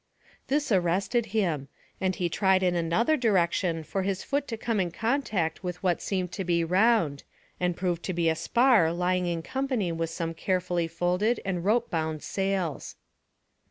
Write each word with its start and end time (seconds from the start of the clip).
This 0.47 0.71
arrested 0.71 1.27
him, 1.27 1.67
and 2.01 2.15
he 2.15 2.27
tried 2.27 2.63
in 2.63 2.73
another 2.73 3.15
direction 3.15 3.83
for 3.83 4.01
his 4.01 4.23
foot 4.23 4.47
to 4.47 4.57
come 4.57 4.79
in 4.79 4.89
contact 4.89 5.63
with 5.63 5.83
what 5.83 6.01
seemed 6.01 6.31
to 6.31 6.43
be 6.43 6.63
round, 6.63 7.21
and 7.59 7.77
proved 7.77 8.01
to 8.05 8.13
be 8.13 8.27
a 8.27 8.33
spar 8.35 8.91
lying 8.91 9.27
in 9.27 9.43
company 9.43 9.91
with 9.91 10.09
some 10.09 10.33
carefully 10.33 10.87
folded 10.87 11.39
and 11.45 11.63
rope 11.65 11.91
bound 11.91 12.23
sails. 12.23 12.95